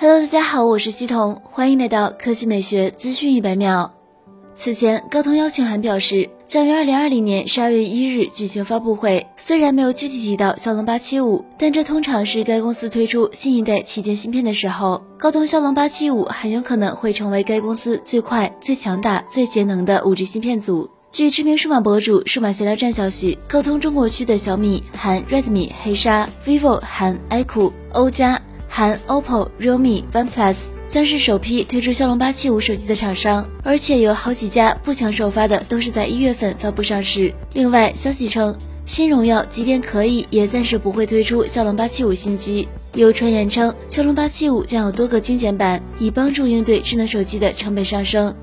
[0.00, 3.92] Hello，大家好，我是西彤，欢迎来到科技美学资讯一百秒。
[4.54, 15.02] 此前，高通邀请函表示将于二零二零年十二月一日举行发布会，虽然没有具体提到骁龙八七五，但这通常是该公司推出新一代旗舰芯片的时候。
[15.18, 20.88] 高通骁龙八七五很有可能会成为该公司最快、最强大、最节能的五 G 芯片组。
[21.10, 37.34] 据知名数码博主数码闲聊站消息，高通中国区的小米含 Redmi、黑鲨，vivo 含 iQOO，欧加含 OPPO、realme、OnePlus 将是首批推出骁龙八七五手机的厂商，而且有好几家不抢首发的都是在一月份发布上市。
[37.52, 42.68] 另外，消息称新荣耀即便可以，也暂时不会推出骁龙八七五新机。
[42.94, 48.34] 有传言称，骁龙八七五将有多个精简版，以帮助应对智能手机的成本上升。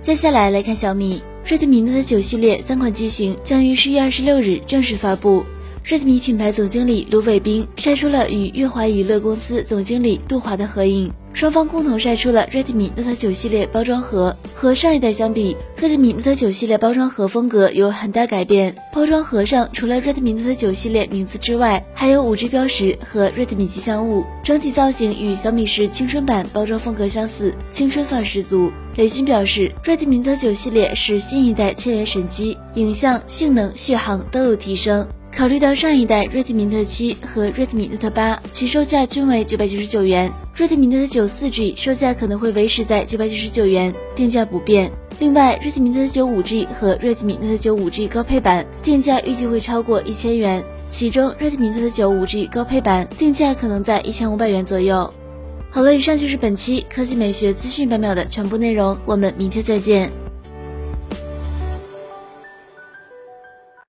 [0.00, 1.22] 接下来来看小米。
[1.44, 5.44] Redmi Note 9系列三款机型将于十月二十六日正式发布。
[5.84, 11.12] Redmi 品牌总经理卢伟冰晒出了与乐华娱乐公司总经理杜华的合影。
[11.32, 14.36] 双方共同晒出了 Redmi Note 9系列包装盒。
[14.54, 18.76] 和上一代相比，Redmi Note 9系列包装盒风格有很大改变。
[18.92, 24.24] 包装盒上除了 Redmi Note 9系列名字之外，还有五 G 标识和 Redmi 吉祥物。
[24.44, 28.70] 整体造型与小米十青春版包装风格相似，青春范十足。
[28.94, 35.04] 雷军表示，Redmi Note 9系列是新一代千元神机，影像、性能、续航都有提升。
[35.42, 44.88] 考虑到上一代 Redmi Note 7和 Redmi Note 8，其售价均为九百九十九元，Redmi Note 9 4G 售价可能会维持在九百九十九元，定价不变。
[45.18, 55.12] 另外，Redmi Note 9 5G 和 Redmi Note 9 5G 高配版定价预计会超过一千元，其中 Redmi Note 9 5G 高配版定价可能在一千五百元左右。
[55.70, 60.08] 好了，以上就是本期科技美学资讯百秒的全部内容，我们明天再见。